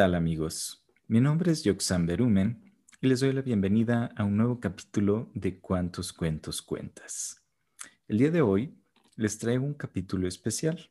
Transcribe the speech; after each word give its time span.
tal 0.00 0.14
amigos? 0.14 0.82
Mi 1.08 1.20
nombre 1.20 1.52
es 1.52 1.62
Yoxan 1.62 2.06
Berumen 2.06 2.72
y 3.02 3.06
les 3.06 3.20
doy 3.20 3.34
la 3.34 3.42
bienvenida 3.42 4.10
a 4.16 4.24
un 4.24 4.34
nuevo 4.34 4.58
capítulo 4.58 5.30
de 5.34 5.60
Cuántos 5.60 6.14
Cuentos 6.14 6.62
Cuentas. 6.62 7.44
El 8.08 8.16
día 8.16 8.30
de 8.30 8.40
hoy 8.40 8.80
les 9.16 9.38
traigo 9.38 9.66
un 9.66 9.74
capítulo 9.74 10.26
especial. 10.26 10.90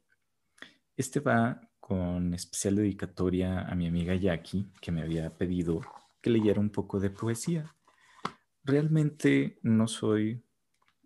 Este 0.96 1.22
va 1.22 1.60
con 1.80 2.36
especial 2.36 2.76
dedicatoria 2.76 3.62
a 3.62 3.74
mi 3.74 3.88
amiga 3.88 4.14
Jackie, 4.14 4.72
que 4.80 4.92
me 4.92 5.02
había 5.02 5.36
pedido 5.36 5.82
que 6.22 6.30
leyera 6.30 6.60
un 6.60 6.70
poco 6.70 7.00
de 7.00 7.10
poesía. 7.10 7.76
Realmente 8.64 9.58
no 9.64 9.88
soy 9.88 10.46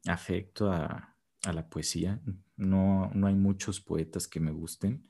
afecto 0.08 0.70
a, 0.70 1.16
la 1.42 1.70
poesía, 1.70 2.20
no, 2.58 3.10
no 3.14 3.28
hay 3.28 3.36
muchos 3.36 3.80
poetas 3.80 4.28
que 4.28 4.42
me 4.42 4.52
gusten. 4.52 5.08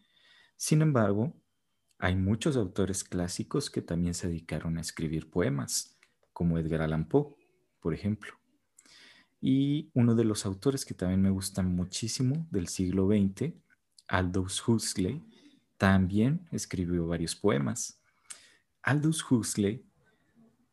Sin 0.57 0.83
embargo, 0.83 1.33
hay 2.03 2.17
muchos 2.17 2.57
autores 2.57 3.05
clásicos 3.05 3.69
que 3.69 3.81
también 3.81 4.13
se 4.13 4.27
dedicaron 4.27 4.77
a 4.77 4.81
escribir 4.81 5.29
poemas, 5.29 5.97
como 6.33 6.59
Edgar 6.59 6.81
Allan 6.81 7.07
Poe, 7.07 7.33
por 7.79 7.93
ejemplo. 7.93 8.33
Y 9.39 9.89
uno 9.93 10.13
de 10.13 10.25
los 10.25 10.45
autores 10.45 10.83
que 10.83 10.93
también 10.93 11.21
me 11.21 11.29
gusta 11.29 11.63
muchísimo 11.63 12.45
del 12.51 12.67
siglo 12.67 13.07
XX, 13.07 13.53
Aldous 14.09 14.67
Huxley, 14.67 15.23
también 15.77 16.45
escribió 16.51 17.07
varios 17.07 17.37
poemas. 17.37 18.01
Aldous 18.81 19.23
Huxley 19.31 19.85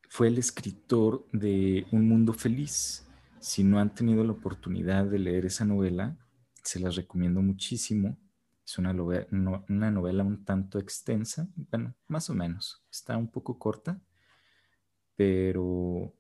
fue 0.09 0.27
el 0.27 0.37
escritor 0.37 1.25
de 1.33 1.87
Un 1.93 2.09
Mundo 2.09 2.33
Feliz. 2.33 3.07
Si 3.39 3.63
no 3.63 3.79
han 3.79 3.95
tenido 3.95 4.25
la 4.25 4.33
oportunidad 4.33 5.05
de 5.05 5.21
leer 5.21 5.47
esa 5.47 5.65
novela, 5.65 6.19
se 6.65 6.81
las 6.81 6.97
recomiendo 6.97 7.41
muchísimo. 7.41 8.19
Es 8.65 8.79
una 8.79 8.93
novela, 8.93 9.27
una 9.31 9.91
novela 9.91 10.23
un 10.23 10.45
tanto 10.45 10.79
extensa, 10.79 11.49
bueno, 11.55 11.95
más 12.07 12.31
o 12.31 12.35
menos, 12.35 12.85
está 12.91 13.17
un 13.17 13.29
poco 13.29 13.59
corta, 13.59 14.01
pero 15.17 16.15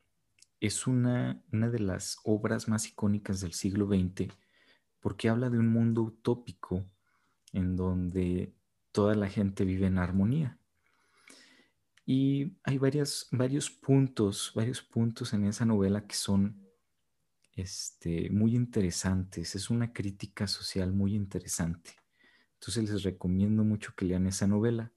es 0.59 0.87
una, 0.87 1.43
una 1.53 1.71
de 1.71 1.79
las 1.79 2.19
obras 2.25 2.69
más 2.69 2.89
icónicas 2.89 3.41
del 3.41 3.53
siglo 3.53 3.87
XX 3.87 4.35
porque 5.01 5.29
habla 5.29 5.51
de 5.51 5.59
un 5.59 5.69
mundo 5.69 6.03
utópico 6.03 6.85
en 7.53 7.75
donde 7.77 8.55
toda 8.93 9.15
la 9.15 9.29
gente 9.29 9.65
vive 9.65 9.87
en 9.87 9.99
armonía. 9.99 10.59
Y 12.07 12.57
hay 12.65 12.79
varios 12.79 13.71
puntos, 13.71 14.53
varios 14.55 14.83
puntos 14.83 15.33
en 15.33 15.45
esa 15.45 15.65
novela 15.65 16.07
que 16.07 16.15
son 16.15 16.61
este, 17.55 18.31
muy 18.31 18.55
interesantes. 18.55 19.55
Es 19.55 19.71
una 19.71 19.93
crítica 19.93 20.47
social 20.47 20.93
muy 20.93 21.15
interesante. 21.15 22.00
Entonces 22.61 22.91
les 22.91 23.03
recomiendo 23.05 23.65
mucho 23.65 23.95
que 23.97 24.05
lean 24.05 24.27
esa 24.27 24.47
novela. 24.47 24.93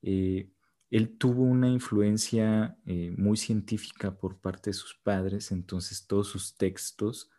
Eh, 0.00 0.50
él 0.90 1.18
tuvo 1.18 1.42
una 1.42 1.68
influencia 1.68 2.78
eh, 2.86 3.12
muy 3.14 3.36
científica 3.36 4.16
por 4.16 4.40
parte 4.40 4.70
de 4.70 4.74
sus 4.74 4.94
padres, 4.94 5.52
entonces 5.52 6.06
todos 6.06 6.28
sus 6.28 6.56
textos 6.56 7.30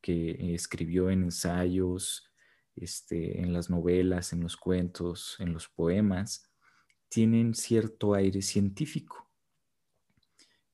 que 0.00 0.54
escribió 0.54 1.10
en 1.10 1.24
ensayos, 1.24 2.30
este, 2.76 3.40
en 3.40 3.52
las 3.52 3.68
novelas, 3.68 4.32
en 4.32 4.42
los 4.42 4.56
cuentos, 4.56 5.36
en 5.40 5.52
los 5.52 5.66
poemas, 5.66 6.52
tienen 7.08 7.54
cierto 7.54 8.14
aire 8.14 8.42
científico. 8.42 9.28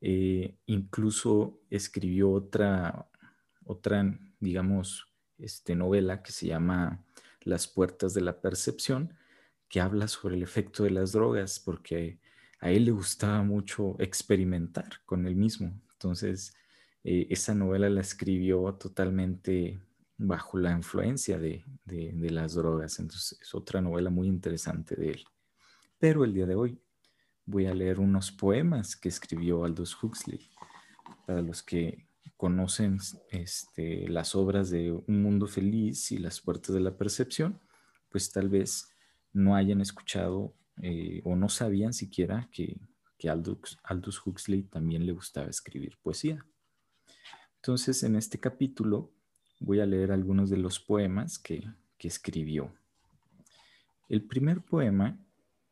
Eh, 0.03 0.59
incluso 0.67 1.61
escribió 1.71 2.33
otra, 2.33 3.09
otra 3.65 4.19
digamos, 4.41 5.07
este, 5.39 5.75
novela 5.75 6.23
que 6.23 6.33
se 6.33 6.49
llama 6.49 7.03
las 7.43 7.67
puertas 7.67 8.15
de 8.15 8.21
la 8.21 8.41
percepción, 8.41 9.15
que 9.69 9.81
habla 9.81 10.09
sobre 10.09 10.37
el 10.37 10.43
efecto 10.43 10.83
de 10.83 10.91
las 10.91 11.13
drogas, 11.13 11.61
porque 11.61 12.19
a 12.61 12.71
él 12.71 12.87
le 12.87 12.91
gustaba 12.91 13.43
mucho 13.43 13.97
experimentar 13.99 14.89
con 15.07 15.27
él 15.27 15.37
mismo. 15.37 15.81
Entonces, 15.93 16.55
eh, 17.05 17.27
esa 17.31 17.55
novela 17.55 17.89
la 17.89 18.01
escribió 18.01 18.75
totalmente 18.75 19.81
bajo 20.19 20.59
la 20.59 20.73
influencia 20.73 21.39
de, 21.39 21.65
de, 21.85 22.31
las 22.31 22.55
drogas. 22.55 22.99
Entonces, 22.99 23.39
es 23.41 23.55
otra 23.55 23.81
novela 23.81 24.11
muy 24.11 24.29
interesante 24.29 24.95
de 24.97 25.13
él. 25.13 25.25
Pero 25.99 26.25
el 26.25 26.35
día 26.35 26.47
de 26.47 26.55
hoy 26.57 26.83
voy 27.47 27.67
a 27.67 27.75
leer 27.75 28.01
unos 28.01 28.31
poemas 28.31 28.97
que 28.97 29.09
escribió 29.09 29.65
Aldous 29.65 29.97
Huxley. 30.03 30.51
Para 31.27 31.41
los 31.41 31.63
que 31.63 32.07
conocen 32.37 32.99
este, 33.31 34.09
las 34.09 34.35
obras 34.35 34.71
de 34.71 34.93
Un 34.93 35.23
Mundo 35.23 35.47
Feliz 35.47 36.11
y 36.13 36.19
Las 36.19 36.41
Puertas 36.41 36.75
de 36.75 36.81
la 36.81 36.97
Percepción, 36.97 37.61
pues 38.11 38.31
tal 38.33 38.49
vez 38.49 38.89
no 39.33 39.55
hayan 39.55 39.81
escuchado 39.81 40.55
eh, 40.83 41.21
o 41.25 41.37
no 41.37 41.49
sabían 41.49 41.93
siquiera 41.93 42.49
que, 42.51 42.81
que 43.19 43.29
Aldous, 43.29 43.79
Aldous 43.85 44.27
Huxley 44.27 44.63
también 44.63 45.05
le 45.07 45.13
gustaba 45.13 45.49
escribir 45.49 45.99
poesía. 46.03 46.45
Entonces, 47.57 48.03
en 48.03 48.17
este 48.17 48.41
capítulo 48.41 49.13
voy 49.59 49.81
a 49.81 49.87
leer 49.87 50.11
algunos 50.11 50.49
de 50.49 50.57
los 50.57 50.81
poemas 50.81 51.39
que, 51.39 51.63
que 51.99 52.09
escribió. 52.09 52.73
El 54.09 54.23
primer 54.23 54.63
poema 54.63 55.19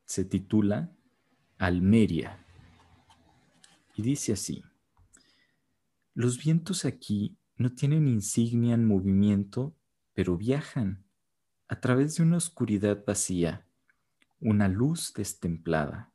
se 0.04 0.25
titula 0.25 0.92
Almeria 1.56 2.38
y 3.97 4.03
dice 4.03 4.34
así. 4.34 4.62
Los 6.18 6.42
vientos 6.42 6.84
aquí 6.84 7.38
no 7.58 7.72
tienen 7.76 8.08
insignia 8.08 8.74
en 8.74 8.84
movimiento, 8.84 9.76
pero 10.14 10.36
viajan 10.36 11.04
a 11.68 11.78
través 11.78 12.16
de 12.16 12.24
una 12.24 12.38
oscuridad 12.38 13.04
vacía, 13.06 13.68
una 14.40 14.66
luz 14.66 15.14
destemplada. 15.14 16.10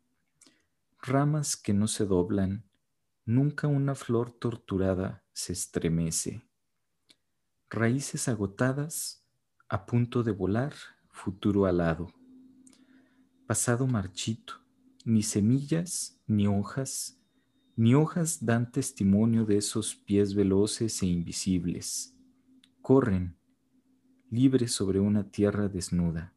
Ramas 1.01 1.55
que 1.55 1.73
no 1.73 1.87
se 1.87 2.05
doblan, 2.05 2.65
nunca 3.23 3.69
una 3.69 3.95
flor 3.95 4.33
torturada 4.33 5.23
se 5.31 5.53
estremece. 5.53 6.43
Raíces 7.69 8.27
agotadas, 8.27 9.23
a 9.69 9.85
punto 9.85 10.21
de 10.21 10.33
volar, 10.33 10.73
futuro 11.11 11.65
alado. 11.65 12.13
Pasado 13.47 13.87
marchito, 13.87 14.55
ni 15.05 15.23
semillas, 15.23 16.19
ni 16.27 16.45
hojas, 16.45 17.22
ni 17.75 17.95
hojas 17.95 18.45
dan 18.45 18.71
testimonio 18.71 19.45
de 19.45 19.57
esos 19.57 19.95
pies 19.95 20.35
veloces 20.35 21.01
e 21.01 21.07
invisibles. 21.07 22.15
Corren, 22.81 23.35
libres 24.29 24.73
sobre 24.73 24.99
una 24.99 25.31
tierra 25.31 25.67
desnuda, 25.69 26.33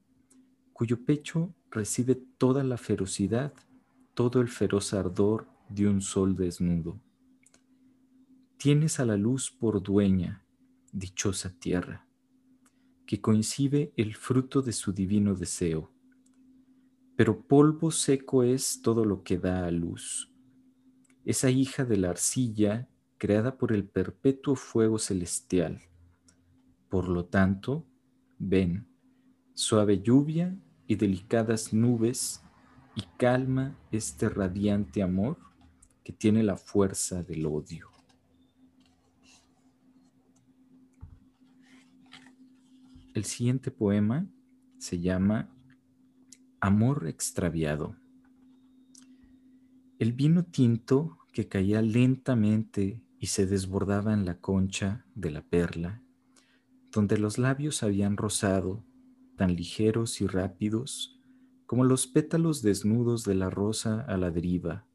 cuyo 0.73 1.05
pecho 1.05 1.55
recibe 1.71 2.15
toda 2.15 2.65
la 2.65 2.79
ferocidad, 2.79 3.53
todo 4.15 4.41
el 4.41 4.49
feroz 4.49 4.95
ardor 4.95 5.47
de 5.69 5.87
un 5.87 6.01
sol 6.01 6.37
desnudo. 6.37 6.99
Tienes 8.57 8.99
a 8.99 9.05
la 9.05 9.19
luz 9.19 9.51
por 9.51 9.83
dueña, 9.83 10.43
dichosa 10.93 11.51
tierra, 11.59 12.07
que 13.05 13.21
coincide 13.21 13.93
el 13.97 14.15
fruto 14.15 14.63
de 14.63 14.73
su 14.73 14.93
divino 14.93 15.35
deseo. 15.35 15.93
Pero 17.15 17.47
polvo 17.47 17.91
seco 17.91 18.43
es 18.43 18.81
todo 18.81 19.05
lo 19.05 19.23
que 19.23 19.37
da 19.39 19.67
a 19.67 19.71
luz 19.71 20.33
esa 21.27 21.51
hija 21.51 21.85
de 21.85 21.99
la 21.99 22.11
arcilla 22.11 22.89
creada 23.19 23.59
por 23.59 23.73
el 23.73 23.85
perpetuo 23.85 24.55
fuego 24.55 24.99
celestial. 24.99 25.83
Por 26.89 27.09
lo 27.09 27.27
tanto, 27.27 27.85
ven, 28.39 28.87
suave 29.53 30.01
lluvia 30.01 30.57
y 30.87 30.95
delicadas 30.95 31.75
nubes, 31.75 32.43
y 32.95 33.03
calma 33.19 33.77
este 33.93 34.31
radiante 34.31 35.03
amor 35.03 35.37
que 36.03 36.13
tiene 36.15 36.43
la 36.43 36.57
fuerza 36.57 37.23
del 37.23 37.45
odio. 37.45 37.91
El 43.13 43.25
siguiente 43.25 43.71
poema 43.71 44.27
se 44.79 44.99
llama 45.01 45.51
Amor 46.61 47.07
extraviado. 47.07 47.97
El 49.99 50.13
vino 50.13 50.45
tinto 50.45 51.17
que 51.33 51.49
caía 51.49 51.81
lentamente 51.81 53.03
y 53.19 53.29
se 53.29 53.47
desbordaba 53.47 54.13
en 54.13 54.27
la 54.27 54.39
concha 54.41 55.07
de 55.15 55.31
la 55.31 55.41
perla, 55.41 56.03
donde 56.93 57.17
los 57.17 57.39
labios 57.39 57.83
habían 57.83 58.19
rozado, 58.19 58.85
tan 59.37 59.57
ligeros 59.57 60.21
y 60.21 60.27
rápidos 60.27 61.19
como 61.65 61.83
los 61.83 62.07
pétalos 62.07 62.61
desnudos 62.61 63.25
de 63.25 63.37
la 63.37 63.49
rosa 63.49 64.03
a 64.03 64.19
la 64.19 64.31
deriva, 64.31 64.87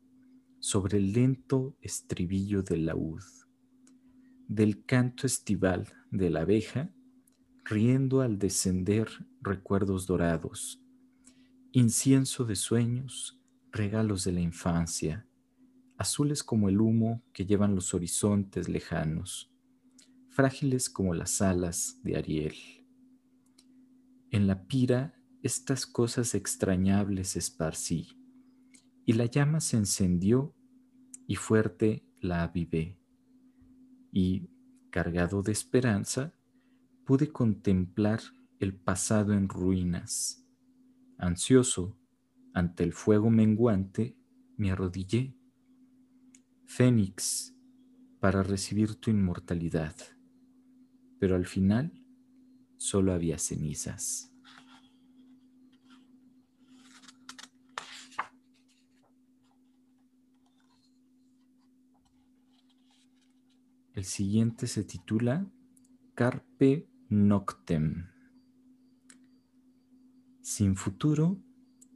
sobre 0.60 1.00
el 1.00 1.14
lento 1.14 1.76
estribillo 1.82 2.62
del 2.62 2.86
laúd, 2.86 3.24
del 4.48 4.86
canto 4.86 5.26
estival 5.26 5.88
de 6.12 6.30
la 6.30 6.42
abeja, 6.42 6.94
riendo 7.66 8.22
al 8.22 8.38
descender 8.38 9.10
recuerdos 9.42 10.06
dorados, 10.06 10.80
incienso 11.72 12.46
de 12.46 12.56
sueños, 12.56 13.41
regalos 13.72 14.24
de 14.24 14.34
la 14.34 14.42
infancia, 14.42 15.28
azules 15.98 16.44
como 16.44 16.68
el 16.70 16.82
humo 16.82 17.24
que 17.34 17.46
llevan 17.46 17.76
los 17.76 17.94
horizontes 17.94 18.68
lejanos, 18.68 19.54
frágiles 20.30 20.90
como 20.90 21.14
las 21.14 21.42
alas 21.42 22.00
de 22.04 22.18
Ariel. 22.18 22.56
En 24.30 24.48
la 24.48 24.68
pira 24.68 25.16
estas 25.42 25.86
cosas 25.86 26.36
extrañables 26.36 27.36
esparcí, 27.36 28.18
y 29.06 29.14
la 29.14 29.26
llama 29.26 29.60
se 29.60 29.78
encendió 29.78 30.54
y 31.28 31.36
fuerte 31.36 32.06
la 32.20 32.44
avivé. 32.44 33.00
Y, 34.12 34.50
cargado 34.92 35.42
de 35.42 35.52
esperanza, 35.52 36.34
pude 37.06 37.32
contemplar 37.32 38.22
el 38.60 38.76
pasado 38.76 39.34
en 39.34 39.50
ruinas. 39.50 40.46
Ansioso, 41.18 41.98
ante 42.54 42.84
el 42.84 42.94
fuego 42.94 43.30
menguante, 43.30 44.18
me 44.58 44.72
arrodillé. 44.72 45.36
Fénix, 46.66 47.56
para 48.20 48.44
recibir 48.44 48.96
tu 48.96 49.10
inmortalidad. 49.10 49.96
Pero 51.20 51.36
al 51.36 51.46
final 51.46 51.92
solo 52.78 53.14
había 53.14 53.38
cenizas. 53.38 54.32
El 63.94 64.06
siguiente 64.06 64.68
se 64.68 64.84
titula 64.84 65.46
Carpe 66.16 66.90
Noctem. 67.10 68.08
Sin 70.42 70.76
futuro, 70.76 71.44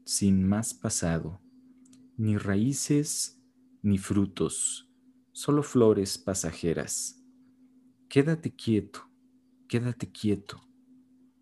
sin 0.06 0.48
más 0.48 0.76
pasado, 0.76 1.42
ni 2.16 2.38
raíces 2.38 3.42
ni 3.82 3.98
frutos, 3.98 4.88
solo 5.32 5.64
flores 5.64 6.18
pasajeras. 6.18 7.24
Quédate 8.08 8.56
quieto, 8.56 9.02
quédate 9.68 10.12
quieto, 10.12 10.62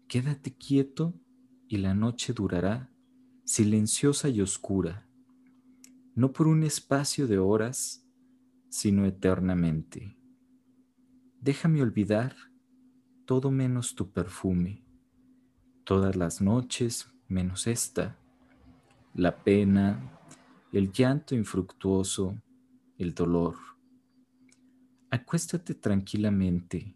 quédate 0.07 0.56
quieto 0.56 1.13
y 1.68 1.77
la 1.77 1.94
noche 1.94 2.33
durará 2.33 2.89
silenciosa 3.44 4.30
y 4.30 4.39
oscura, 4.39 5.10
no 6.15 6.31
por 6.31 6.48
un 6.48 6.63
espacio 6.63 7.27
de 7.27 7.38
horas, 7.38 8.07
sino 8.69 9.06
eternamente. 9.06 10.18
Déjame 11.42 11.81
olvidar 11.81 12.36
todo 13.25 13.51
menos 13.51 13.94
tu 13.94 14.12
perfume, 14.12 14.86
todas 15.83 16.15
las 16.15 16.42
noches 16.42 17.10
menos 17.27 17.68
esta, 17.68 18.23
la 19.13 19.44
pena, 19.44 20.19
el 20.71 20.92
llanto 20.92 21.36
infructuoso, 21.36 22.36
el 22.98 23.13
dolor. 23.13 23.56
Acuéstate 25.10 25.75
tranquilamente, 25.75 26.95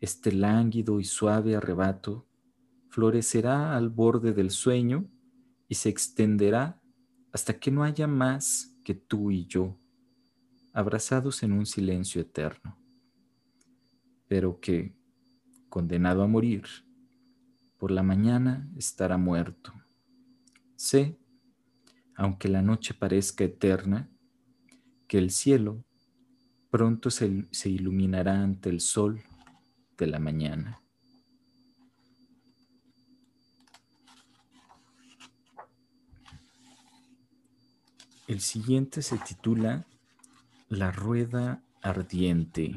este 0.00 0.32
lánguido 0.32 0.98
y 1.00 1.04
suave 1.04 1.56
arrebato 1.56 2.26
florecerá 2.88 3.76
al 3.76 3.88
borde 3.88 4.32
del 4.32 4.50
sueño 4.50 5.08
y 5.68 5.76
se 5.76 5.88
extenderá 5.88 6.80
hasta 7.32 7.58
que 7.58 7.70
no 7.70 7.84
haya 7.84 8.06
más 8.06 8.76
que 8.82 8.94
tú 8.94 9.30
y 9.30 9.46
yo, 9.46 9.78
abrazados 10.72 11.42
en 11.42 11.52
un 11.52 11.66
silencio 11.66 12.20
eterno 12.20 12.80
pero 14.30 14.60
que, 14.60 14.94
condenado 15.68 16.22
a 16.22 16.28
morir, 16.28 16.62
por 17.78 17.90
la 17.90 18.04
mañana 18.04 18.70
estará 18.76 19.18
muerto. 19.18 19.72
Sé, 20.76 21.18
aunque 22.20 22.50
la 22.50 22.60
noche 22.60 22.92
parezca 22.92 23.44
eterna, 23.44 24.10
que 25.08 25.16
el 25.16 25.30
cielo 25.30 25.82
pronto 26.70 27.08
se, 27.08 27.48
se 27.50 27.70
iluminará 27.70 28.42
ante 28.42 28.68
el 28.68 28.80
sol 28.80 29.22
de 29.96 30.06
la 30.06 30.18
mañana. 30.18 30.82
El 38.28 38.40
siguiente 38.40 39.00
se 39.00 39.16
titula 39.16 39.86
La 40.68 40.92
rueda 40.92 41.62
ardiente. 41.80 42.76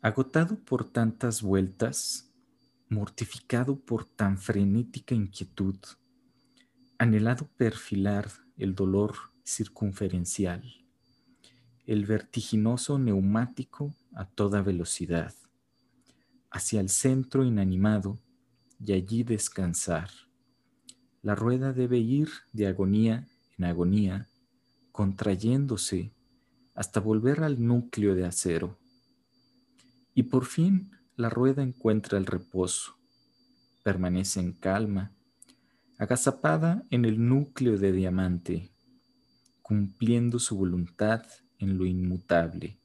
Agotado 0.00 0.58
por 0.60 0.88
tantas 0.88 1.42
vueltas, 1.42 2.29
mortificado 2.90 3.78
por 3.78 4.04
tan 4.04 4.36
frenética 4.36 5.14
inquietud, 5.14 5.76
anhelado 6.98 7.48
perfilar 7.56 8.28
el 8.56 8.74
dolor 8.74 9.14
circunferencial, 9.44 10.62
el 11.86 12.04
vertiginoso 12.04 12.98
neumático 12.98 13.94
a 14.12 14.26
toda 14.26 14.60
velocidad, 14.60 15.32
hacia 16.50 16.80
el 16.80 16.88
centro 16.88 17.44
inanimado 17.44 18.18
y 18.78 18.92
allí 18.92 19.22
descansar. 19.22 20.10
La 21.22 21.34
rueda 21.34 21.72
debe 21.72 21.98
ir 21.98 22.28
de 22.52 22.66
agonía 22.66 23.28
en 23.56 23.64
agonía, 23.64 24.28
contrayéndose 24.90 26.12
hasta 26.74 26.98
volver 26.98 27.44
al 27.44 27.64
núcleo 27.64 28.14
de 28.14 28.26
acero 28.26 28.78
y 30.14 30.24
por 30.24 30.44
fin 30.44 30.90
la 31.20 31.28
rueda 31.30 31.62
encuentra 31.62 32.18
el 32.18 32.26
reposo, 32.26 32.96
permanece 33.82 34.40
en 34.40 34.52
calma, 34.52 35.14
agazapada 35.98 36.84
en 36.90 37.04
el 37.04 37.26
núcleo 37.26 37.78
de 37.78 37.92
diamante, 37.92 38.72
cumpliendo 39.62 40.38
su 40.38 40.56
voluntad 40.56 41.22
en 41.58 41.78
lo 41.78 41.86
inmutable. 41.86 42.80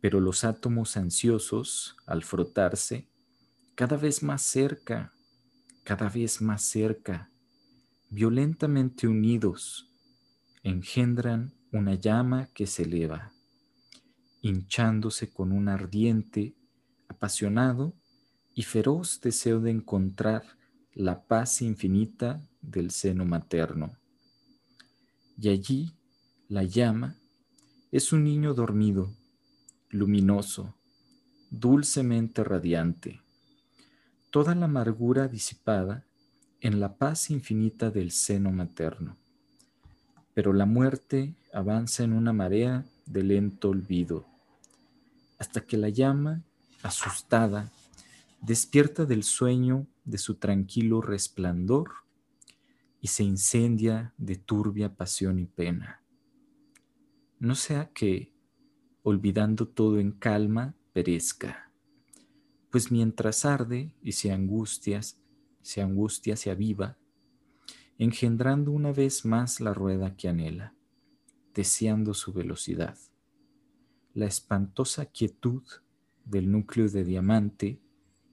Pero 0.00 0.20
los 0.20 0.44
átomos 0.44 0.96
ansiosos, 0.96 1.96
al 2.06 2.22
frotarse, 2.22 3.08
cada 3.74 3.96
vez 3.96 4.22
más 4.22 4.42
cerca, 4.42 5.12
cada 5.84 6.08
vez 6.08 6.40
más 6.40 6.62
cerca, 6.62 7.30
violentamente 8.10 9.06
unidos, 9.06 9.92
engendran 10.62 11.54
una 11.72 11.94
llama 11.94 12.48
que 12.54 12.66
se 12.66 12.84
eleva 12.84 13.32
hinchándose 14.40 15.30
con 15.30 15.52
un 15.52 15.68
ardiente, 15.68 16.54
apasionado 17.18 17.94
y 18.54 18.62
feroz 18.62 19.20
deseo 19.20 19.58
de 19.58 19.72
encontrar 19.72 20.44
la 20.94 21.20
paz 21.24 21.62
infinita 21.62 22.40
del 22.62 22.92
seno 22.92 23.24
materno. 23.24 23.96
Y 25.36 25.48
allí 25.48 25.92
la 26.48 26.62
llama 26.62 27.16
es 27.90 28.12
un 28.12 28.22
niño 28.22 28.54
dormido, 28.54 29.12
luminoso, 29.90 30.76
dulcemente 31.50 32.44
radiante, 32.44 33.20
toda 34.30 34.54
la 34.54 34.66
amargura 34.66 35.26
disipada 35.26 36.04
en 36.60 36.78
la 36.78 36.94
paz 36.98 37.30
infinita 37.30 37.90
del 37.90 38.12
seno 38.12 38.52
materno. 38.52 39.16
Pero 40.34 40.52
la 40.52 40.66
muerte 40.66 41.34
avanza 41.52 42.04
en 42.04 42.12
una 42.12 42.32
marea 42.32 42.84
de 43.06 43.24
lento 43.24 43.70
olvido, 43.70 44.24
hasta 45.38 45.62
que 45.62 45.76
la 45.76 45.88
llama, 45.88 46.44
asustada, 46.82 47.72
despierta 48.40 49.04
del 49.04 49.22
sueño 49.22 49.86
de 50.04 50.18
su 50.18 50.36
tranquilo 50.36 51.00
resplandor 51.00 51.90
y 53.00 53.08
se 53.08 53.24
incendia 53.24 54.14
de 54.16 54.36
turbia 54.36 54.94
pasión 54.96 55.38
y 55.38 55.46
pena. 55.46 56.02
No 57.38 57.54
sea 57.54 57.90
que, 57.92 58.32
olvidando 59.02 59.68
todo 59.68 60.00
en 60.00 60.12
calma, 60.12 60.74
perezca, 60.92 61.72
pues 62.70 62.90
mientras 62.90 63.44
arde 63.44 63.94
y 64.02 64.12
se 64.12 64.32
angustias, 64.32 65.20
se 65.62 65.82
angustia, 65.82 66.36
se 66.36 66.50
aviva, 66.50 66.98
engendrando 67.98 68.72
una 68.72 68.92
vez 68.92 69.24
más 69.24 69.60
la 69.60 69.74
rueda 69.74 70.16
que 70.16 70.28
anhela 70.28 70.74
deseando 71.58 72.14
su 72.14 72.32
velocidad. 72.32 72.96
La 74.14 74.26
espantosa 74.26 75.06
quietud 75.06 75.64
del 76.28 76.50
núcleo 76.50 76.88
de 76.88 77.04
diamante 77.04 77.80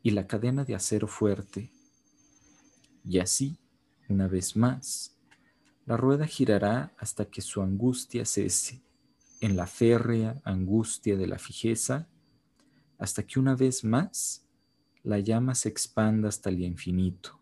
y 0.04 0.12
la 0.12 0.28
cadena 0.28 0.64
de 0.66 0.76
acero 0.76 1.08
fuerte. 1.08 1.72
Y 3.04 3.20
así, 3.20 3.58
una 4.10 4.28
vez 4.28 4.56
más, 4.56 5.18
la 5.86 5.98
rueda 5.98 6.26
girará 6.26 6.94
hasta 6.98 7.26
que 7.26 7.42
su 7.42 7.62
angustia 7.62 8.26
cese 8.26 8.82
en 9.42 9.56
la 9.56 9.68
férrea 9.68 10.42
angustia 10.44 11.16
de 11.16 11.28
la 11.28 11.38
fijeza, 11.38 12.08
hasta 12.98 13.24
que 13.24 13.40
una 13.40 13.56
vez 13.56 13.84
más 13.84 14.46
la 15.04 15.20
llama 15.20 15.54
se 15.54 15.70
expanda 15.70 16.30
hasta 16.30 16.50
el 16.50 16.62
infinito, 16.64 17.40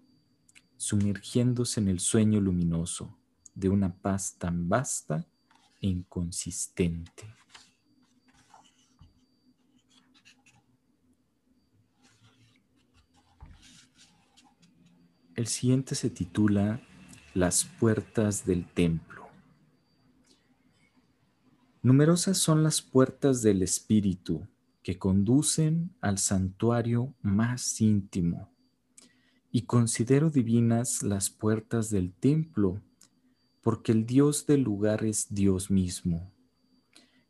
sumergiéndose 0.77 1.79
en 1.79 1.88
el 1.88 2.00
sueño 2.00 2.41
luminoso 2.41 3.17
de 3.55 3.69
una 3.69 3.95
paz 3.95 4.36
tan 4.38 4.67
vasta 4.67 5.25
inconsistente. 5.79 7.24
El 15.35 15.47
siguiente 15.47 15.95
se 15.95 16.11
titula 16.11 16.79
Las 17.33 17.65
puertas 17.65 18.45
del 18.45 18.67
templo. 18.67 19.27
Numerosas 21.81 22.37
son 22.37 22.61
las 22.61 22.83
puertas 22.83 23.41
del 23.41 23.63
espíritu 23.63 24.47
que 24.83 24.99
conducen 24.99 25.89
al 26.01 26.19
santuario 26.19 27.15
más 27.23 27.81
íntimo 27.81 28.53
y 29.51 29.63
considero 29.63 30.29
divinas 30.29 31.01
las 31.01 31.31
puertas 31.31 31.89
del 31.89 32.13
templo, 32.13 32.83
porque 33.63 33.91
el 33.91 34.05
Dios 34.05 34.45
del 34.45 34.61
lugar 34.61 35.03
es 35.03 35.33
Dios 35.33 35.71
mismo. 35.71 36.31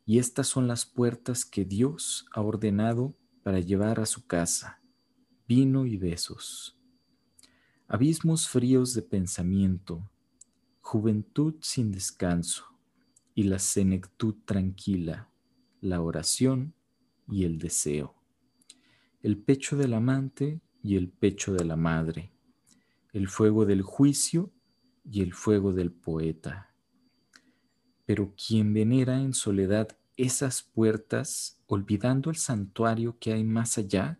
Y 0.04 0.18
estas 0.18 0.46
son 0.46 0.68
las 0.68 0.84
puertas 0.84 1.46
que 1.46 1.64
Dios 1.64 2.26
ha 2.32 2.42
ordenado 2.42 3.14
para 3.42 3.60
llevar 3.60 3.98
a 3.98 4.04
su 4.04 4.26
casa, 4.26 4.82
vino 5.48 5.86
y 5.86 5.96
besos. 5.96 6.78
Abismos 7.94 8.48
fríos 8.48 8.92
de 8.94 9.02
pensamiento, 9.02 10.10
juventud 10.80 11.54
sin 11.60 11.92
descanso 11.92 12.64
y 13.36 13.44
la 13.44 13.60
senectud 13.60 14.34
tranquila, 14.44 15.30
la 15.80 16.00
oración 16.00 16.74
y 17.28 17.44
el 17.44 17.60
deseo. 17.60 18.16
El 19.22 19.38
pecho 19.38 19.76
del 19.76 19.94
amante 19.94 20.60
y 20.82 20.96
el 20.96 21.08
pecho 21.08 21.52
de 21.52 21.64
la 21.64 21.76
madre, 21.76 22.32
el 23.12 23.28
fuego 23.28 23.64
del 23.64 23.82
juicio 23.82 24.50
y 25.04 25.22
el 25.22 25.32
fuego 25.32 25.72
del 25.72 25.92
poeta. 25.92 26.74
Pero 28.06 28.34
quien 28.34 28.74
venera 28.74 29.20
en 29.20 29.34
soledad 29.34 29.96
esas 30.16 30.64
puertas, 30.64 31.60
olvidando 31.66 32.30
el 32.30 32.36
santuario 32.38 33.20
que 33.20 33.34
hay 33.34 33.44
más 33.44 33.78
allá, 33.78 34.18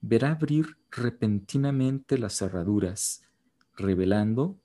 verá 0.00 0.32
abrir 0.32 0.78
repentinamente 0.90 2.18
las 2.18 2.38
cerraduras, 2.38 3.22
revelando 3.76 4.60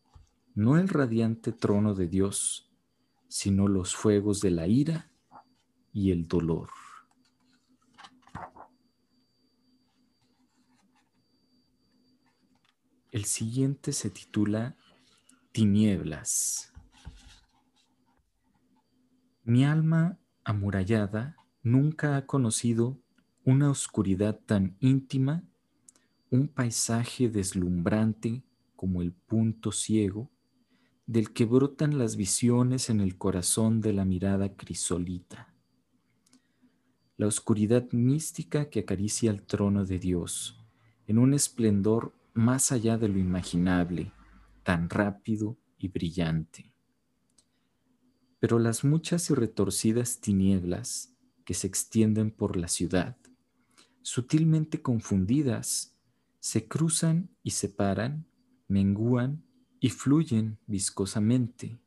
no 0.55 0.77
el 0.77 0.87
radiante 0.87 1.51
trono 1.51 1.95
de 1.95 2.07
Dios, 2.07 2.71
sino 3.27 3.67
los 3.67 3.95
fuegos 3.95 4.41
de 4.41 4.51
la 4.51 4.67
ira 4.67 5.11
y 5.91 6.11
el 6.11 6.27
dolor. 6.27 6.69
El 13.11 13.25
siguiente 13.25 13.93
se 13.93 14.09
titula 14.09 14.75
Tinieblas. 15.51 16.73
Mi 19.43 19.65
alma 19.65 20.19
amurallada 20.43 21.35
nunca 21.61 22.17
ha 22.17 22.25
conocido 22.25 23.02
una 23.45 23.69
oscuridad 23.69 24.39
tan 24.45 24.77
íntima, 24.79 25.43
un 26.29 26.47
paisaje 26.47 27.29
deslumbrante 27.29 28.43
como 28.75 29.01
el 29.01 29.11
punto 29.11 29.71
ciego 29.71 30.31
del 31.05 31.33
que 31.33 31.45
brotan 31.45 31.97
las 31.97 32.15
visiones 32.15 32.89
en 32.89 33.01
el 33.01 33.17
corazón 33.17 33.81
de 33.81 33.93
la 33.93 34.05
mirada 34.05 34.55
crisolita. 34.55 35.53
La 37.17 37.27
oscuridad 37.27 37.91
mística 37.91 38.69
que 38.69 38.79
acaricia 38.79 39.29
el 39.29 39.43
trono 39.43 39.85
de 39.85 39.99
Dios 39.99 40.59
en 41.05 41.17
un 41.17 41.33
esplendor 41.33 42.13
más 42.33 42.71
allá 42.71 42.97
de 42.97 43.09
lo 43.09 43.19
imaginable, 43.19 44.11
tan 44.63 44.89
rápido 44.89 45.57
y 45.77 45.89
brillante. 45.89 46.71
Pero 48.39 48.57
las 48.57 48.83
muchas 48.83 49.29
y 49.29 49.33
retorcidas 49.33 50.19
tinieblas 50.19 51.13
que 51.45 51.53
se 51.53 51.67
extienden 51.67 52.31
por 52.31 52.55
la 52.55 52.69
ciudad, 52.69 53.17
sutilmente 54.03 54.81
confundidas, 54.81 55.97
se 56.39 56.67
cruzan 56.67 57.31
y 57.41 57.51
separan, 57.51 58.27
mengúan 58.67 59.43
y 59.79 59.89
fluyen 59.89 60.59
viscosamente. 60.67 61.79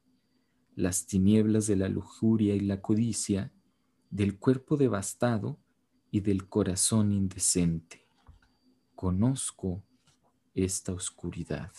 Las 0.75 1.06
tinieblas 1.06 1.66
de 1.66 1.76
la 1.76 1.88
lujuria 1.88 2.54
y 2.54 2.61
la 2.61 2.80
codicia, 2.82 3.52
del 4.11 4.38
cuerpo 4.38 4.76
devastado 4.76 5.61
y 6.11 6.20
del 6.20 6.49
corazón 6.49 7.12
indecente. 7.12 8.08
Conozco 8.94 9.85
esta 10.54 10.92
oscuridad. 10.92 11.73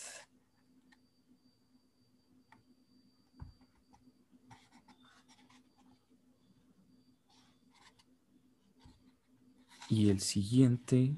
Y 9.88 10.10
el 10.10 10.20
siguiente 10.20 11.16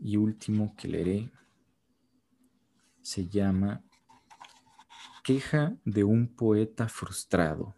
y 0.00 0.16
último 0.16 0.74
que 0.76 0.88
leeré 0.88 1.30
se 3.00 3.28
llama 3.28 3.84
Queja 5.22 5.76
de 5.84 6.02
un 6.02 6.34
poeta 6.34 6.88
frustrado. 6.88 7.76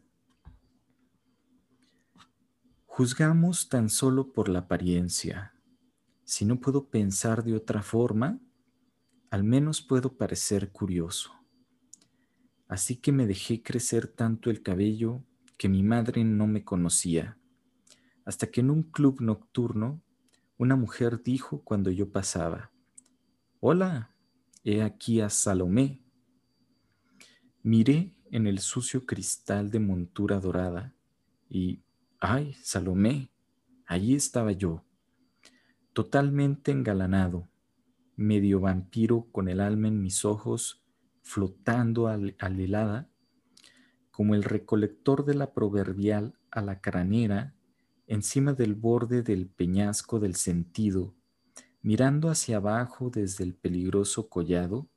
Juzgamos 2.86 3.68
tan 3.68 3.90
solo 3.90 4.32
por 4.32 4.48
la 4.48 4.60
apariencia. 4.60 5.52
Si 6.24 6.44
no 6.44 6.58
puedo 6.58 6.88
pensar 6.88 7.44
de 7.44 7.54
otra 7.54 7.82
forma, 7.82 8.40
al 9.30 9.44
menos 9.44 9.82
puedo 9.82 10.16
parecer 10.16 10.72
curioso. 10.72 11.32
Así 12.66 12.96
que 12.96 13.12
me 13.12 13.26
dejé 13.26 13.62
crecer 13.62 14.06
tanto 14.06 14.48
el 14.48 14.62
cabello 14.62 15.22
que 15.58 15.68
mi 15.68 15.82
madre 15.82 16.24
no 16.24 16.46
me 16.46 16.64
conocía, 16.64 17.38
hasta 18.24 18.50
que 18.50 18.60
en 18.60 18.70
un 18.70 18.84
club 18.84 19.20
nocturno 19.20 20.02
una 20.60 20.76
mujer 20.76 21.22
dijo 21.22 21.62
cuando 21.64 21.90
yo 21.90 22.12
pasaba, 22.12 22.70
Hola, 23.60 24.14
he 24.62 24.82
aquí 24.82 25.22
a 25.22 25.30
Salomé. 25.30 26.04
Miré 27.62 28.14
en 28.30 28.46
el 28.46 28.58
sucio 28.58 29.06
cristal 29.06 29.70
de 29.70 29.80
montura 29.80 30.38
dorada 30.38 30.94
y, 31.48 31.82
ay, 32.20 32.52
Salomé, 32.62 33.32
allí 33.86 34.14
estaba 34.14 34.52
yo, 34.52 34.84
totalmente 35.94 36.72
engalanado, 36.72 37.48
medio 38.16 38.60
vampiro 38.60 39.28
con 39.32 39.48
el 39.48 39.60
alma 39.60 39.88
en 39.88 40.02
mis 40.02 40.26
ojos, 40.26 40.84
flotando 41.22 42.06
al, 42.06 42.36
helada, 42.38 43.08
como 44.10 44.34
el 44.34 44.42
recolector 44.42 45.24
de 45.24 45.36
la 45.36 45.54
proverbial 45.54 46.38
a 46.50 46.60
la 46.60 46.82
cranera, 46.82 47.54
encima 48.10 48.52
del 48.52 48.74
borde 48.74 49.22
del 49.22 49.46
peñasco 49.46 50.18
del 50.18 50.34
sentido, 50.34 51.14
mirando 51.80 52.28
hacia 52.28 52.58
abajo 52.58 53.08
desde 53.08 53.44
el 53.44 53.54
peligroso 53.54 54.28
collado, 54.28 54.88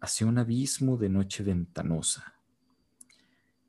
hacia 0.00 0.26
un 0.26 0.38
abismo 0.38 0.96
de 0.96 1.08
noche 1.08 1.44
ventanosa. 1.44 2.34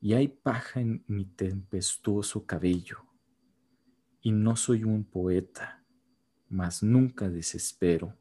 Y 0.02 0.14
hay 0.14 0.28
paja 0.28 0.80
en 0.80 1.04
mi 1.08 1.26
tempestuoso 1.26 2.46
cabello, 2.46 3.04
y 4.22 4.32
no 4.32 4.56
soy 4.56 4.84
un 4.84 5.04
poeta, 5.04 5.84
mas 6.50 6.82
nunca 6.82 7.30
desespero 7.30 8.16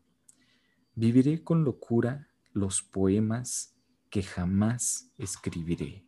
Viviré 0.99 1.45
con 1.45 1.63
locura 1.63 2.27
los 2.55 2.83
poemas 2.83 3.77
que 4.09 4.23
jamás 4.23 5.13
escribiré. 5.19 6.07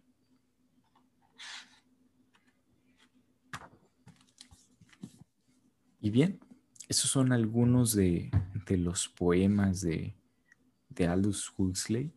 Y 6.00 6.10
bien, 6.10 6.38
esos 6.88 7.10
son 7.10 7.32
algunos 7.32 7.94
de, 7.94 8.30
los 8.68 9.08
poemas 9.08 9.80
de, 9.80 10.14
Aldous 11.06 11.52
Huxley. 11.56 12.12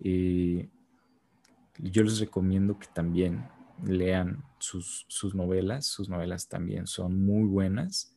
Eh, 0.00 0.68
yo 1.78 2.02
les 2.02 2.18
recomiendo 2.18 2.78
que 2.78 2.88
también 2.88 3.48
lean 3.84 4.44
sus, 4.58 5.04
sus, 5.08 5.34
novelas. 5.34 5.86
Sus 5.86 6.08
novelas 6.08 6.48
también 6.48 6.86
son 6.86 7.24
muy 7.24 7.46
buenas. 7.46 8.16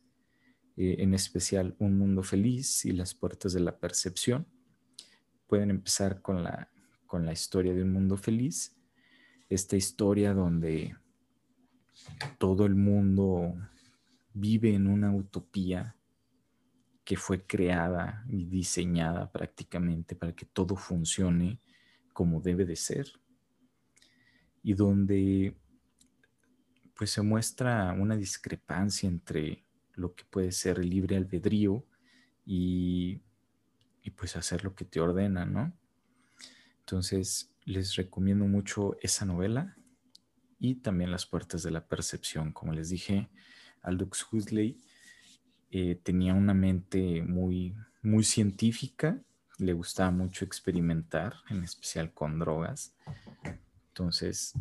Eh, 0.76 0.96
en 0.98 1.14
especial 1.14 1.74
Un 1.78 1.96
Mundo 1.96 2.22
Feliz 2.22 2.84
y 2.84 2.92
Las 2.92 3.14
Puertas 3.14 3.52
de 3.54 3.60
la 3.60 3.78
Percepción. 3.78 4.46
Pueden 5.46 5.70
empezar 5.70 6.20
con 6.20 6.42
la, 6.44 6.70
con 7.06 7.24
la 7.24 7.32
historia 7.32 7.72
de 7.72 7.82
Un 7.82 7.92
Mundo 7.92 8.16
Feliz, 8.16 8.76
esta 9.48 9.76
historia 9.76 10.34
donde 10.34 10.94
todo 12.38 12.66
el 12.66 12.74
mundo 12.74 13.54
vive 14.38 14.74
en 14.74 14.86
una 14.86 15.14
utopía 15.14 15.96
que 17.04 17.16
fue 17.16 17.46
creada 17.46 18.22
y 18.28 18.44
diseñada 18.44 19.32
prácticamente 19.32 20.14
para 20.14 20.34
que 20.34 20.44
todo 20.44 20.76
funcione 20.76 21.58
como 22.12 22.40
debe 22.40 22.66
de 22.66 22.76
ser 22.76 23.06
y 24.62 24.74
donde 24.74 25.56
pues 26.94 27.10
se 27.10 27.22
muestra 27.22 27.92
una 27.92 28.14
discrepancia 28.14 29.08
entre 29.08 29.64
lo 29.94 30.14
que 30.14 30.24
puede 30.24 30.52
ser 30.52 30.84
libre 30.84 31.16
albedrío 31.16 31.86
y, 32.44 33.22
y 34.02 34.10
pues 34.10 34.36
hacer 34.36 34.64
lo 34.64 34.74
que 34.74 34.84
te 34.84 35.00
ordena, 35.00 35.46
¿no? 35.46 35.72
Entonces, 36.80 37.54
les 37.64 37.96
recomiendo 37.96 38.44
mucho 38.46 38.96
esa 39.00 39.24
novela 39.24 39.76
y 40.58 40.76
también 40.76 41.10
Las 41.10 41.26
Puertas 41.26 41.62
de 41.62 41.70
la 41.70 41.86
Percepción. 41.86 42.52
Como 42.52 42.72
les 42.72 42.90
dije, 42.90 43.28
Aldous 43.82 44.26
Huxley 44.30 44.78
eh, 45.70 46.00
tenía 46.02 46.34
una 46.34 46.54
mente 46.54 47.22
muy, 47.22 47.74
muy 48.02 48.24
científica, 48.24 49.20
le 49.58 49.72
gustaba 49.72 50.10
mucho 50.10 50.44
experimentar, 50.44 51.34
en 51.50 51.64
especial 51.64 52.12
con 52.12 52.38
drogas. 52.38 52.94
Entonces, 53.88 54.54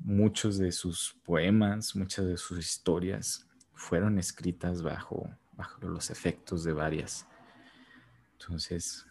muchos 0.00 0.58
de 0.58 0.72
sus 0.72 1.16
poemas, 1.24 1.96
muchas 1.96 2.26
de 2.26 2.36
sus 2.36 2.58
historias 2.58 3.46
fueron 3.74 4.18
escritas 4.18 4.82
bajo, 4.82 5.30
bajo 5.52 5.80
los 5.88 6.10
efectos 6.10 6.64
de 6.64 6.72
varias. 6.72 7.26
Entonces, 8.32 9.06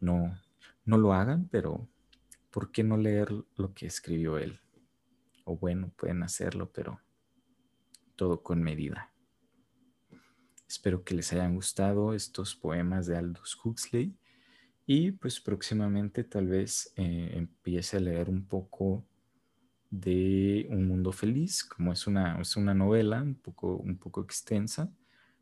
no, 0.00 0.36
no 0.84 0.98
lo 0.98 1.12
hagan, 1.12 1.48
pero 1.50 1.88
¿por 2.50 2.72
qué 2.72 2.82
no 2.82 2.96
leer 2.96 3.32
lo 3.56 3.72
que 3.74 3.86
escribió 3.86 4.38
él? 4.38 4.60
O 5.44 5.56
bueno, 5.56 5.92
pueden 5.96 6.22
hacerlo, 6.22 6.70
pero 6.72 7.00
todo 8.22 8.40
con 8.40 8.62
medida. 8.62 9.10
Espero 10.68 11.02
que 11.02 11.16
les 11.16 11.32
hayan 11.32 11.56
gustado 11.56 12.14
estos 12.14 12.54
poemas 12.54 13.08
de 13.08 13.16
Aldous 13.16 13.58
Huxley 13.64 14.16
y 14.86 15.10
pues 15.10 15.40
próximamente 15.40 16.22
tal 16.22 16.46
vez 16.46 16.92
eh, 16.94 17.32
empiece 17.34 17.96
a 17.96 18.00
leer 18.00 18.30
un 18.30 18.46
poco 18.46 19.04
de 19.90 20.68
Un 20.70 20.86
Mundo 20.86 21.10
Feliz, 21.10 21.64
como 21.64 21.92
es 21.92 22.06
una, 22.06 22.40
es 22.40 22.56
una 22.56 22.74
novela 22.74 23.20
un 23.20 23.34
poco, 23.34 23.74
un 23.74 23.98
poco 23.98 24.20
extensa. 24.20 24.88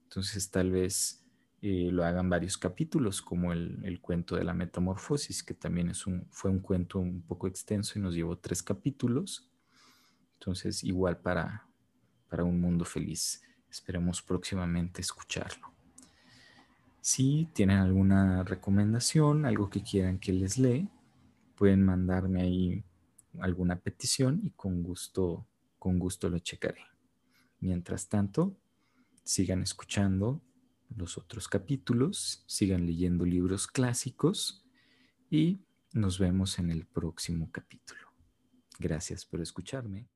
Entonces 0.05 0.51
tal 0.51 0.71
vez 0.71 1.23
eh, 1.61 1.91
lo 1.93 2.07
hagan 2.07 2.31
varios 2.31 2.57
capítulos, 2.57 3.21
como 3.21 3.53
el, 3.53 4.01
cuento 4.01 4.37
de 4.37 4.45
la 4.45 4.55
metamorfosis, 4.55 5.43
que 5.43 5.53
también 5.53 5.91
es 5.91 6.07
un, 6.07 6.27
fue 6.31 6.51
un 6.51 6.61
cuento 6.61 6.99
un 6.99 7.21
poco 7.21 7.47
extenso 7.47 7.99
y 7.99 8.03
nos 8.03 8.15
llevó 8.15 8.39
tres 8.39 8.63
capítulos. 8.63 9.51
Entonces 10.39 10.83
igual 10.83 11.19
para, 11.19 11.70
para 12.31 12.45
Un 12.45 12.61
Mundo 12.61 12.87
Feliz. 12.87 13.43
Esperemos 13.71 14.23
próximamente 14.23 15.03
escucharlo. 15.03 15.71
Si 17.03 17.49
tienen 17.53 17.79
alguna 17.79 18.43
recomendación, 18.45 19.45
algo 19.45 19.69
que 19.69 19.83
quieran 19.83 20.19
que 20.19 20.33
les 20.33 20.57
lee, 20.57 20.89
pueden 21.57 21.85
mandarme 21.85 22.43
ahí 22.43 22.85
alguna 23.41 23.77
petición 23.77 24.41
y 24.43 24.51
con 24.51 24.83
gusto, 24.83 25.47
con 25.79 25.99
gusto 25.99 26.31
lo 26.31 26.39
checaré. 26.39 26.83
Mientras 27.61 28.09
tanto, 28.09 28.57
sigan 29.25 29.63
escuchando 29.63 30.41
los 30.97 31.19
otros 31.19 31.49
capítulos, 31.49 32.43
sigan 32.47 32.87
leyendo 32.87 33.25
libros 33.25 33.67
clásicos 33.67 34.65
y 35.31 35.61
nos 35.93 36.19
vemos 36.19 36.59
en 36.59 36.71
el 36.71 36.87
próximo 36.87 37.51
capítulo. 37.51 38.01
Gracias 38.79 39.25
por 39.25 39.41
escucharme. 39.41 40.07